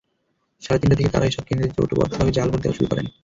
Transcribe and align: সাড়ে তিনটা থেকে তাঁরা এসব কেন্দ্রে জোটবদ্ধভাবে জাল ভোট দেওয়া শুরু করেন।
সাড়ে 0.61 0.79
তিনটা 0.81 0.97
থেকে 0.97 1.11
তাঁরা 1.13 1.25
এসব 1.27 1.43
কেন্দ্রে 1.47 1.73
জোটবদ্ধভাবে 1.77 2.31
জাল 2.31 2.47
ভোট 2.51 2.61
দেওয়া 2.61 2.77
শুরু 2.77 2.87
করেন। 2.91 3.05